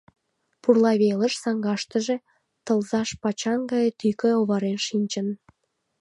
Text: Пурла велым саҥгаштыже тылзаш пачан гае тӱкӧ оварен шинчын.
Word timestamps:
Пурла 0.61 0.93
велым 1.01 1.33
саҥгаштыже 1.43 2.15
тылзаш 2.65 3.09
пачан 3.21 3.59
гае 3.71 3.89
тӱкӧ 3.99 4.29
оварен 4.41 4.79
шинчын. 4.87 5.27